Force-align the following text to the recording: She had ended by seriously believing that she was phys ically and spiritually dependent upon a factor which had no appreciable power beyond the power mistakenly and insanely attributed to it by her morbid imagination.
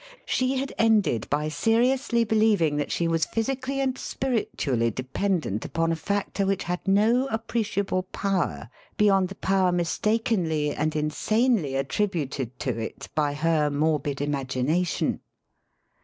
She 0.25 0.57
had 0.57 0.73
ended 0.79 1.29
by 1.29 1.47
seriously 1.47 2.23
believing 2.23 2.77
that 2.77 2.91
she 2.91 3.07
was 3.07 3.27
phys 3.27 3.55
ically 3.55 3.75
and 3.75 3.95
spiritually 3.95 4.89
dependent 4.89 5.63
upon 5.63 5.91
a 5.91 5.95
factor 5.95 6.43
which 6.43 6.63
had 6.63 6.87
no 6.87 7.27
appreciable 7.27 8.01
power 8.11 8.71
beyond 8.97 9.29
the 9.29 9.35
power 9.35 9.71
mistakenly 9.71 10.71
and 10.73 10.95
insanely 10.95 11.75
attributed 11.75 12.57
to 12.61 12.75
it 12.79 13.09
by 13.13 13.33
her 13.35 13.69
morbid 13.69 14.21
imagination. 14.21 15.19